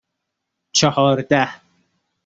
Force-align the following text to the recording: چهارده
چهارده 0.75 1.45